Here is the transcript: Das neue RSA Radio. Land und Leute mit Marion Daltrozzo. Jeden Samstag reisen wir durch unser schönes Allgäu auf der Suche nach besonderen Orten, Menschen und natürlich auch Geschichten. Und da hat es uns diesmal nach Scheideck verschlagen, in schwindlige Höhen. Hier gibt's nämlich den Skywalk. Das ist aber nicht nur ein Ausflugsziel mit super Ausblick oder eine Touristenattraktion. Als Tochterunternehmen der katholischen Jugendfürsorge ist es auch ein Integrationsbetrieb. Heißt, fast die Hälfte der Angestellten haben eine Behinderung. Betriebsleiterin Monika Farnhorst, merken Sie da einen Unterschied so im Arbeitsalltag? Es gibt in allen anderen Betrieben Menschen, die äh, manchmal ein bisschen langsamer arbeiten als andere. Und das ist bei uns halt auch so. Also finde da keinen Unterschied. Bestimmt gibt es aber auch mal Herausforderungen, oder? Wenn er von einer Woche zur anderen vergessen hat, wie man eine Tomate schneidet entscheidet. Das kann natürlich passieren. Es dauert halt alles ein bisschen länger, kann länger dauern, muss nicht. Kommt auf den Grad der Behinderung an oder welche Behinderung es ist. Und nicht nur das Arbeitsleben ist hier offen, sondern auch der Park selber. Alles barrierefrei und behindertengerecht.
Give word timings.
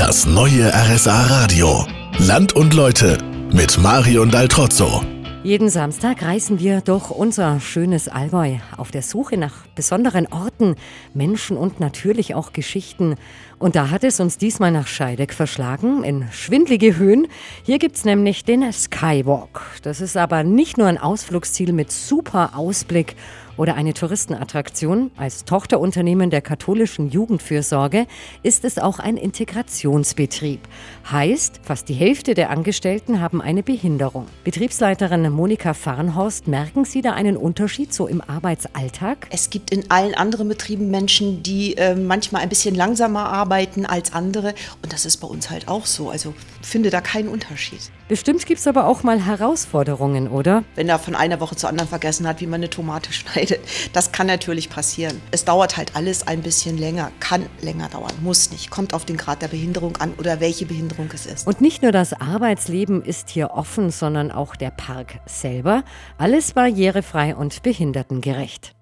Das 0.00 0.24
neue 0.24 0.72
RSA 0.72 1.26
Radio. 1.26 1.84
Land 2.18 2.54
und 2.54 2.72
Leute 2.72 3.18
mit 3.52 3.76
Marion 3.76 4.30
Daltrozzo. 4.30 5.02
Jeden 5.42 5.68
Samstag 5.68 6.22
reisen 6.22 6.58
wir 6.58 6.80
durch 6.80 7.10
unser 7.10 7.60
schönes 7.60 8.08
Allgäu 8.08 8.56
auf 8.78 8.90
der 8.90 9.02
Suche 9.02 9.36
nach 9.36 9.66
besonderen 9.74 10.26
Orten, 10.26 10.76
Menschen 11.12 11.58
und 11.58 11.80
natürlich 11.80 12.34
auch 12.34 12.54
Geschichten. 12.54 13.16
Und 13.58 13.76
da 13.76 13.90
hat 13.90 14.02
es 14.02 14.20
uns 14.20 14.38
diesmal 14.38 14.70
nach 14.70 14.86
Scheideck 14.86 15.34
verschlagen, 15.34 16.02
in 16.02 16.26
schwindlige 16.32 16.96
Höhen. 16.96 17.26
Hier 17.62 17.78
gibt's 17.78 18.06
nämlich 18.06 18.46
den 18.46 18.72
Skywalk. 18.72 19.60
Das 19.82 20.00
ist 20.00 20.16
aber 20.16 20.44
nicht 20.44 20.78
nur 20.78 20.86
ein 20.86 20.98
Ausflugsziel 20.98 21.74
mit 21.74 21.92
super 21.92 22.52
Ausblick 22.56 23.16
oder 23.60 23.74
eine 23.74 23.92
Touristenattraktion. 23.92 25.10
Als 25.18 25.44
Tochterunternehmen 25.44 26.30
der 26.30 26.40
katholischen 26.40 27.10
Jugendfürsorge 27.10 28.06
ist 28.42 28.64
es 28.64 28.78
auch 28.78 28.98
ein 28.98 29.18
Integrationsbetrieb. 29.18 30.60
Heißt, 31.10 31.60
fast 31.62 31.90
die 31.90 31.94
Hälfte 31.94 32.32
der 32.32 32.48
Angestellten 32.48 33.20
haben 33.20 33.42
eine 33.42 33.62
Behinderung. 33.62 34.24
Betriebsleiterin 34.44 35.30
Monika 35.30 35.74
Farnhorst, 35.74 36.48
merken 36.48 36.86
Sie 36.86 37.02
da 37.02 37.12
einen 37.12 37.36
Unterschied 37.36 37.92
so 37.92 38.06
im 38.06 38.22
Arbeitsalltag? 38.22 39.26
Es 39.30 39.50
gibt 39.50 39.72
in 39.72 39.90
allen 39.90 40.14
anderen 40.14 40.48
Betrieben 40.48 40.90
Menschen, 40.90 41.42
die 41.42 41.76
äh, 41.76 41.94
manchmal 41.94 42.40
ein 42.40 42.48
bisschen 42.48 42.74
langsamer 42.74 43.28
arbeiten 43.28 43.84
als 43.84 44.14
andere. 44.14 44.54
Und 44.82 44.94
das 44.94 45.04
ist 45.04 45.18
bei 45.18 45.28
uns 45.28 45.50
halt 45.50 45.68
auch 45.68 45.84
so. 45.84 46.08
Also 46.08 46.32
finde 46.62 46.88
da 46.88 47.02
keinen 47.02 47.28
Unterschied. 47.28 47.90
Bestimmt 48.08 48.46
gibt 48.46 48.60
es 48.60 48.66
aber 48.66 48.86
auch 48.86 49.02
mal 49.02 49.24
Herausforderungen, 49.24 50.28
oder? 50.28 50.64
Wenn 50.74 50.88
er 50.88 50.98
von 50.98 51.14
einer 51.14 51.40
Woche 51.40 51.56
zur 51.56 51.68
anderen 51.68 51.88
vergessen 51.88 52.26
hat, 52.26 52.40
wie 52.40 52.46
man 52.46 52.60
eine 52.60 52.70
Tomate 52.70 53.12
schneidet 53.12 53.49
entscheidet. 53.50 53.90
Das 53.92 54.12
kann 54.12 54.26
natürlich 54.26 54.70
passieren. 54.70 55.20
Es 55.30 55.44
dauert 55.44 55.76
halt 55.76 55.96
alles 55.96 56.26
ein 56.26 56.42
bisschen 56.42 56.78
länger, 56.78 57.10
kann 57.20 57.46
länger 57.60 57.88
dauern, 57.88 58.12
muss 58.22 58.50
nicht. 58.50 58.70
Kommt 58.70 58.94
auf 58.94 59.04
den 59.04 59.16
Grad 59.16 59.42
der 59.42 59.48
Behinderung 59.48 59.96
an 59.98 60.12
oder 60.18 60.40
welche 60.40 60.66
Behinderung 60.66 61.08
es 61.14 61.26
ist. 61.26 61.46
Und 61.46 61.60
nicht 61.60 61.82
nur 61.82 61.92
das 61.92 62.12
Arbeitsleben 62.12 63.02
ist 63.02 63.30
hier 63.30 63.50
offen, 63.52 63.90
sondern 63.90 64.30
auch 64.30 64.56
der 64.56 64.70
Park 64.70 65.20
selber. 65.26 65.84
Alles 66.18 66.52
barrierefrei 66.52 67.34
und 67.34 67.62
behindertengerecht. 67.62 68.72